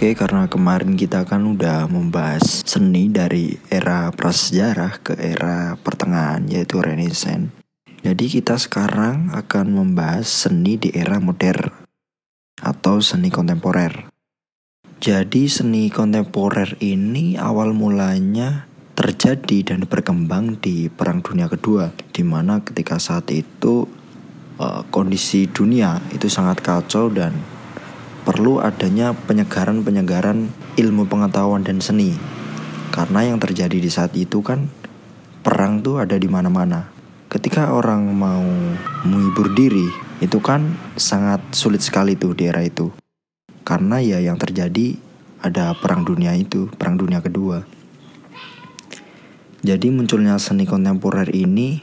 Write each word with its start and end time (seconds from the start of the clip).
Oke, 0.00 0.16
karena 0.16 0.48
kemarin 0.48 0.96
kita 0.96 1.28
kan 1.28 1.44
udah 1.44 1.84
membahas 1.84 2.64
seni 2.64 3.12
dari 3.12 3.60
era 3.68 4.08
prasejarah 4.08 4.96
ke 4.96 5.12
era 5.12 5.76
pertengahan 5.76 6.40
yaitu 6.48 6.80
Renaissance. 6.80 7.52
Jadi 8.00 8.32
kita 8.32 8.56
sekarang 8.56 9.28
akan 9.36 9.76
membahas 9.76 10.24
seni 10.24 10.80
di 10.80 10.88
era 10.96 11.20
modern 11.20 11.68
atau 12.64 13.04
seni 13.04 13.28
kontemporer. 13.28 14.08
Jadi 15.04 15.52
seni 15.52 15.92
kontemporer 15.92 16.80
ini 16.80 17.36
awal 17.36 17.76
mulanya 17.76 18.72
terjadi 18.96 19.76
dan 19.76 19.84
berkembang 19.84 20.64
di 20.64 20.88
Perang 20.88 21.20
Dunia 21.20 21.52
Kedua, 21.52 21.92
di 22.08 22.24
mana 22.24 22.64
ketika 22.64 22.96
saat 22.96 23.28
itu 23.28 23.84
uh, 24.56 24.80
kondisi 24.88 25.44
dunia 25.44 26.00
itu 26.08 26.24
sangat 26.32 26.64
kacau 26.64 27.12
dan 27.12 27.49
perlu 28.24 28.60
adanya 28.60 29.16
penyegaran-penyegaran 29.16 30.52
ilmu 30.76 31.08
pengetahuan 31.08 31.64
dan 31.64 31.80
seni. 31.80 32.16
Karena 32.90 33.24
yang 33.24 33.38
terjadi 33.40 33.78
di 33.78 33.90
saat 33.90 34.12
itu 34.18 34.42
kan 34.42 34.68
perang 35.40 35.80
tuh 35.80 36.02
ada 36.02 36.18
di 36.18 36.26
mana-mana. 36.28 36.90
Ketika 37.30 37.70
orang 37.70 38.10
mau 38.10 38.42
menghibur 39.06 39.54
diri, 39.54 39.86
itu 40.18 40.42
kan 40.42 40.74
sangat 40.98 41.40
sulit 41.54 41.80
sekali 41.80 42.18
tuh 42.18 42.34
di 42.34 42.50
era 42.50 42.60
itu. 42.60 42.90
Karena 43.62 44.02
ya 44.02 44.18
yang 44.18 44.36
terjadi 44.36 44.98
ada 45.40 45.72
perang 45.78 46.02
dunia 46.02 46.34
itu, 46.34 46.66
perang 46.74 46.98
dunia 46.98 47.22
kedua. 47.22 47.62
Jadi 49.60 49.92
munculnya 49.92 50.40
seni 50.40 50.66
kontemporer 50.66 51.30
ini 51.30 51.78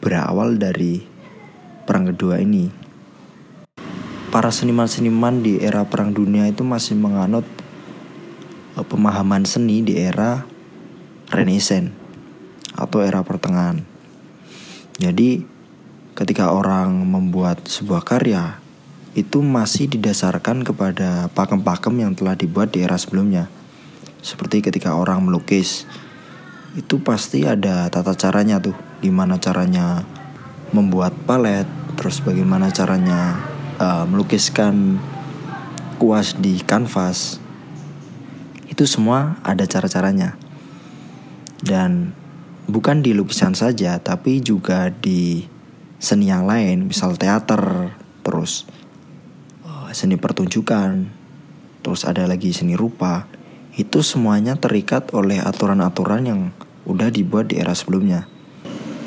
berawal 0.00 0.56
dari 0.56 1.02
perang 1.84 2.08
kedua 2.14 2.38
ini 2.38 2.85
para 4.36 4.52
seniman-seniman 4.52 5.40
di 5.40 5.64
era 5.64 5.88
Perang 5.88 6.12
Dunia 6.12 6.44
itu 6.44 6.60
masih 6.60 6.92
menganut 6.92 7.48
uh, 8.76 8.84
pemahaman 8.84 9.48
seni 9.48 9.80
di 9.80 9.96
era 9.96 10.44
Renaissance 11.32 11.88
atau 12.76 13.00
era 13.00 13.24
pertengahan. 13.24 13.80
Jadi 15.00 15.40
ketika 16.12 16.52
orang 16.52 17.08
membuat 17.08 17.64
sebuah 17.64 18.04
karya 18.04 18.60
itu 19.16 19.40
masih 19.40 19.88
didasarkan 19.88 20.68
kepada 20.68 21.32
pakem-pakem 21.32 21.96
yang 21.96 22.12
telah 22.12 22.36
dibuat 22.36 22.76
di 22.76 22.84
era 22.84 23.00
sebelumnya. 23.00 23.48
Seperti 24.20 24.60
ketika 24.60 25.00
orang 25.00 25.24
melukis, 25.24 25.88
itu 26.76 27.00
pasti 27.00 27.48
ada 27.48 27.88
tata 27.88 28.12
caranya 28.12 28.60
tuh, 28.60 28.76
gimana 29.00 29.40
caranya 29.40 30.04
membuat 30.76 31.16
palet, 31.24 31.64
terus 31.96 32.20
bagaimana 32.20 32.68
caranya 32.68 33.55
uh, 33.80 34.04
melukiskan 34.08 35.00
kuas 35.96 36.36
di 36.36 36.60
kanvas 36.60 37.40
itu 38.68 38.84
semua 38.84 39.40
ada 39.40 39.64
cara-caranya. 39.64 40.36
Dan 41.64 42.12
bukan 42.68 43.00
di 43.00 43.16
lukisan 43.16 43.56
saja 43.56 43.96
tapi 44.02 44.44
juga 44.44 44.92
di 44.92 45.46
seni 45.96 46.28
yang 46.28 46.44
lain 46.44 46.92
misal 46.92 47.16
teater 47.16 47.94
terus 48.20 48.68
uh, 49.64 49.88
seni 49.96 50.20
pertunjukan 50.20 51.08
terus 51.80 52.04
ada 52.04 52.28
lagi 52.28 52.52
seni 52.52 52.76
rupa 52.76 53.24
itu 53.78 54.02
semuanya 54.02 54.58
terikat 54.58 55.14
oleh 55.14 55.40
aturan-aturan 55.40 56.22
yang 56.26 56.40
udah 56.88 57.08
dibuat 57.12 57.52
di 57.52 57.60
era 57.60 57.76
sebelumnya. 57.76 58.24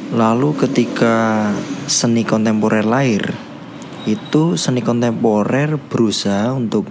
Lalu 0.09 0.57
ketika 0.57 1.49
seni 1.85 2.25
kontemporer 2.25 2.85
lahir 2.85 3.48
itu 4.07 4.55
seni 4.55 4.79
kontemporer 4.79 5.75
berusaha 5.75 6.55
untuk 6.55 6.87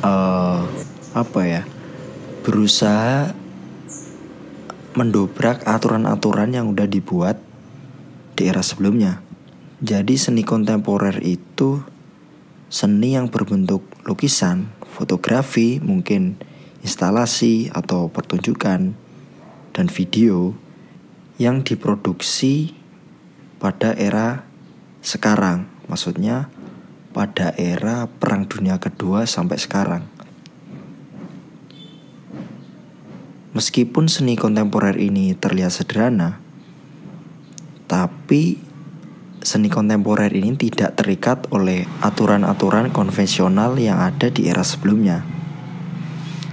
uh, 0.00 0.64
apa 1.12 1.40
ya 1.44 1.62
berusaha 2.44 3.36
mendobrak 4.94 5.66
aturan-aturan 5.66 6.54
yang 6.54 6.70
udah 6.70 6.86
dibuat 6.86 7.36
di 8.38 8.46
era 8.48 8.62
sebelumnya. 8.62 9.20
Jadi 9.84 10.16
seni 10.16 10.46
kontemporer 10.46 11.20
itu 11.20 11.82
seni 12.70 13.18
yang 13.18 13.28
berbentuk 13.28 13.84
lukisan, 14.06 14.70
fotografi, 14.86 15.82
mungkin 15.82 16.38
instalasi 16.80 17.68
atau 17.74 18.08
pertunjukan 18.08 18.94
dan 19.74 19.86
video 19.90 20.54
yang 21.36 21.66
diproduksi 21.66 22.72
pada 23.58 23.92
era 23.98 24.46
sekarang 25.02 25.73
Maksudnya 25.86 26.48
pada 27.14 27.54
era 27.54 28.10
Perang 28.10 28.50
Dunia 28.50 28.80
Kedua 28.82 29.28
sampai 29.28 29.56
sekarang. 29.60 30.02
Meskipun 33.54 34.10
seni 34.10 34.34
kontemporer 34.34 34.98
ini 34.98 35.30
terlihat 35.38 35.70
sederhana, 35.70 36.42
tapi 37.86 38.58
seni 39.38 39.70
kontemporer 39.70 40.34
ini 40.34 40.58
tidak 40.58 40.98
terikat 40.98 41.46
oleh 41.54 41.86
aturan-aturan 42.02 42.90
konvensional 42.90 43.78
yang 43.78 44.02
ada 44.02 44.26
di 44.26 44.50
era 44.50 44.66
sebelumnya. 44.66 45.22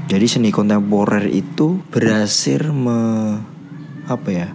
Jadi 0.06 0.28
seni 0.30 0.54
kontemporer 0.54 1.26
itu 1.26 1.82
berhasil 1.90 2.70
me 2.70 3.00
apa 4.06 4.30
ya? 4.30 4.50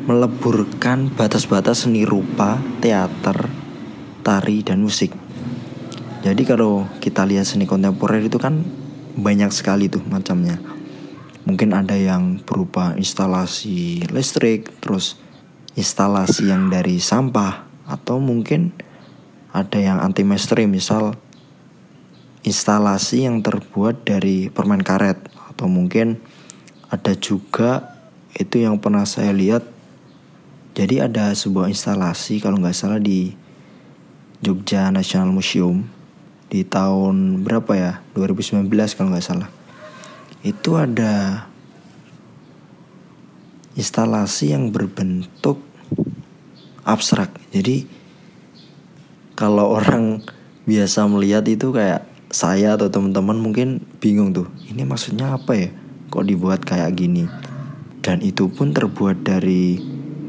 meleburkan 0.00 1.12
batas-batas 1.12 1.84
seni 1.84 2.08
rupa, 2.08 2.58
teater, 2.80 3.46
tari, 4.30 4.62
dan 4.62 4.78
musik. 4.78 5.10
Jadi 6.22 6.46
kalau 6.46 6.86
kita 7.02 7.26
lihat 7.26 7.50
seni 7.50 7.66
kontemporer 7.66 8.22
itu 8.22 8.38
kan 8.38 8.62
banyak 9.18 9.50
sekali 9.50 9.90
tuh 9.90 10.06
macamnya. 10.06 10.62
Mungkin 11.42 11.74
ada 11.74 11.98
yang 11.98 12.38
berupa 12.46 12.94
instalasi 12.94 14.06
listrik, 14.06 14.70
terus 14.78 15.18
instalasi 15.74 16.46
yang 16.46 16.70
dari 16.70 17.02
sampah, 17.02 17.66
atau 17.90 18.22
mungkin 18.22 18.70
ada 19.50 19.82
yang 19.82 19.98
anti 19.98 20.22
mainstream, 20.22 20.70
misal 20.70 21.18
instalasi 22.46 23.26
yang 23.26 23.42
terbuat 23.42 24.06
dari 24.06 24.46
permen 24.46 24.86
karet, 24.86 25.18
atau 25.50 25.66
mungkin 25.66 26.22
ada 26.86 27.18
juga 27.18 27.98
itu 28.38 28.62
yang 28.62 28.78
pernah 28.78 29.02
saya 29.02 29.34
lihat. 29.34 29.66
Jadi 30.78 31.02
ada 31.02 31.34
sebuah 31.34 31.66
instalasi 31.66 32.38
kalau 32.38 32.62
nggak 32.62 32.78
salah 32.78 33.02
di 33.02 33.34
Jogja 34.40 34.88
National 34.88 35.28
Museum 35.36 35.84
di 36.48 36.64
tahun 36.64 37.44
berapa 37.44 37.72
ya? 37.76 37.92
2019 38.16 38.72
kalau 38.96 39.12
nggak 39.12 39.20
salah. 39.24 39.52
Itu 40.40 40.80
ada 40.80 41.44
instalasi 43.76 44.56
yang 44.56 44.72
berbentuk 44.72 45.60
abstrak. 46.88 47.36
Jadi 47.52 47.84
kalau 49.36 49.68
orang 49.78 50.24
biasa 50.64 51.04
melihat 51.04 51.44
itu 51.44 51.68
kayak 51.76 52.08
saya 52.32 52.80
atau 52.80 52.88
teman-teman 52.88 53.36
mungkin 53.36 53.84
bingung 54.00 54.32
tuh 54.32 54.48
ini 54.72 54.88
maksudnya 54.88 55.36
apa 55.36 55.52
ya? 55.52 55.68
Kok 56.08 56.24
dibuat 56.24 56.64
kayak 56.64 56.96
gini? 56.96 57.28
Dan 58.00 58.24
itu 58.24 58.48
pun 58.48 58.72
terbuat 58.72 59.20
dari 59.20 59.76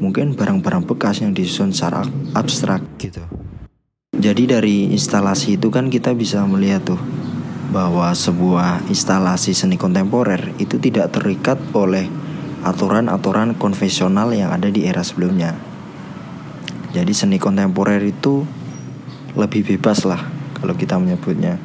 mungkin 0.04 0.36
barang-barang 0.36 0.84
bekas 0.84 1.24
yang 1.24 1.32
disusun 1.32 1.72
secara 1.72 2.04
abstrak 2.36 2.84
gitu 3.00 3.24
jadi 4.22 4.46
dari 4.46 4.86
instalasi 4.94 5.58
itu 5.58 5.66
kan 5.74 5.90
kita 5.90 6.14
bisa 6.14 6.46
melihat 6.46 6.94
tuh 6.94 7.02
bahwa 7.74 8.14
sebuah 8.14 8.86
instalasi 8.86 9.50
seni 9.50 9.74
kontemporer 9.74 10.54
itu 10.62 10.78
tidak 10.78 11.10
terikat 11.10 11.58
oleh 11.74 12.06
aturan-aturan 12.62 13.58
konvensional 13.58 14.30
yang 14.30 14.54
ada 14.54 14.70
di 14.70 14.86
era 14.86 15.02
sebelumnya. 15.02 15.58
Jadi 16.94 17.10
seni 17.10 17.42
kontemporer 17.42 17.98
itu 17.98 18.46
lebih 19.34 19.66
bebas 19.74 20.06
lah 20.06 20.22
kalau 20.54 20.78
kita 20.78 21.02
menyebutnya. 21.02 21.58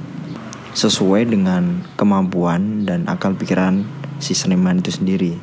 Sesuai 0.73 1.29
dengan 1.29 1.85
kemampuan 1.93 2.89
dan 2.89 3.05
akal 3.05 3.37
pikiran 3.37 3.85
si 4.17 4.33
seniman 4.33 4.81
itu 4.81 4.89
sendiri. 4.89 5.37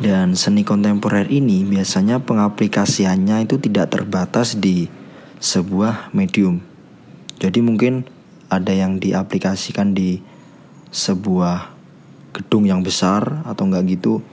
Dan 0.00 0.32
seni 0.32 0.64
kontemporer 0.64 1.28
ini 1.28 1.60
biasanya 1.68 2.24
pengaplikasiannya 2.24 3.44
itu 3.44 3.60
tidak 3.60 3.92
terbatas 3.92 4.56
di 4.56 5.03
sebuah 5.44 6.16
medium. 6.16 6.64
Jadi 7.36 7.60
mungkin 7.60 8.08
ada 8.48 8.72
yang 8.72 8.96
diaplikasikan 8.96 9.92
di 9.92 10.24
sebuah 10.88 11.68
gedung 12.32 12.64
yang 12.64 12.80
besar 12.80 13.44
atau 13.44 13.68
enggak 13.68 13.92
gitu 13.92 14.24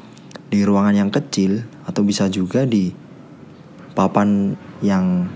di 0.48 0.64
ruangan 0.64 0.96
yang 0.96 1.12
kecil 1.12 1.68
atau 1.84 2.08
bisa 2.08 2.32
juga 2.32 2.64
di 2.64 2.96
papan 3.92 4.56
yang 4.80 5.28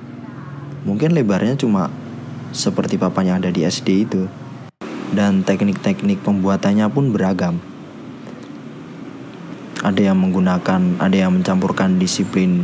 mungkin 0.88 1.12
lebarnya 1.12 1.60
cuma 1.60 1.92
seperti 2.56 2.96
papan 2.96 3.36
yang 3.36 3.38
ada 3.44 3.52
di 3.52 3.68
SD 3.68 4.08
itu. 4.08 4.32
Dan 5.12 5.44
teknik-teknik 5.44 6.24
pembuatannya 6.24 6.88
pun 6.88 7.12
beragam. 7.12 7.60
Ada 9.84 10.12
yang 10.12 10.18
menggunakan, 10.24 11.04
ada 11.04 11.16
yang 11.16 11.36
mencampurkan 11.36 12.00
disiplin 12.00 12.64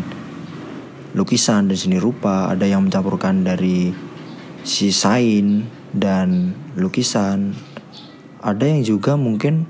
lukisan 1.11 1.67
dan 1.67 1.77
seni 1.77 1.99
rupa, 1.99 2.47
ada 2.47 2.63
yang 2.63 2.87
mencampurkan 2.87 3.43
dari 3.43 3.91
si 4.63 4.93
sain 4.95 5.67
dan 5.91 6.55
lukisan, 6.79 7.51
ada 8.39 8.63
yang 8.63 8.81
juga 8.81 9.19
mungkin 9.19 9.67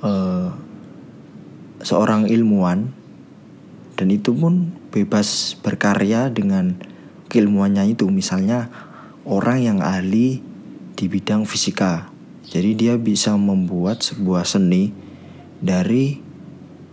uh, 0.00 0.54
seorang 1.82 2.30
ilmuwan. 2.30 2.94
Dan 3.98 4.08
itu 4.08 4.32
pun 4.32 4.72
bebas 4.88 5.60
berkarya 5.60 6.32
dengan 6.32 6.80
keilmuannya 7.28 7.92
itu. 7.92 8.08
Misalnya 8.08 8.72
orang 9.28 9.60
yang 9.60 9.78
ahli 9.84 10.40
di 10.96 11.04
bidang 11.04 11.44
fisika. 11.44 12.08
Jadi 12.48 12.74
dia 12.74 12.94
bisa 12.96 13.36
membuat 13.36 14.00
sebuah 14.00 14.48
seni 14.48 14.90
dari 15.60 16.16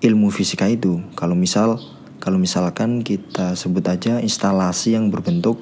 ilmu 0.04 0.28
fisika 0.30 0.68
itu. 0.68 1.00
Kalau 1.16 1.34
misal 1.34 1.80
kalau 2.18 2.42
misalkan 2.42 3.06
kita 3.06 3.54
sebut 3.54 3.86
aja 3.86 4.18
instalasi 4.20 4.98
yang 4.98 5.14
berbentuk 5.14 5.62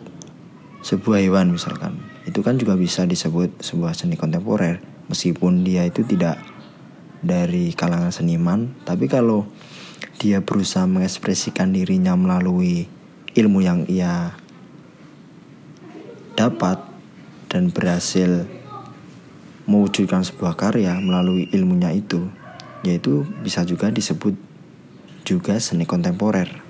sebuah 0.85 1.19
hewan 1.19 1.51
misalkan 1.51 1.99
itu 2.25 2.41
kan 2.41 2.57
juga 2.57 2.73
bisa 2.73 3.05
disebut 3.05 3.61
sebuah 3.61 3.93
seni 3.93 4.17
kontemporer. 4.17 4.81
Meskipun 5.05 5.61
dia 5.61 5.85
itu 5.85 6.01
tidak 6.01 6.41
dari 7.21 7.73
kalangan 7.73 8.09
seniman 8.09 8.73
tapi 8.81 9.05
kalau 9.05 9.45
dia 10.17 10.41
berusaha 10.41 10.89
mengekspresikan 10.89 11.69
dirinya 11.75 12.17
melalui 12.17 12.89
ilmu 13.35 13.59
yang 13.61 13.85
ia 13.85 14.33
dapat 16.33 16.79
dan 17.51 17.71
berhasil 17.71 18.47
mewujudkan 19.65 20.21
sebuah 20.21 20.53
karya 20.53 20.97
melalui 21.01 21.49
ilmunya 21.49 21.89
itu 21.93 22.29
yaitu 22.85 23.25
bisa 23.41 23.65
juga 23.65 23.89
disebut 23.89 24.37
juga 25.25 25.57
seni 25.57 25.89
kontemporer 25.89 26.64